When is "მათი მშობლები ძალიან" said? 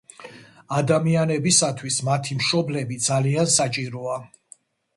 2.09-3.55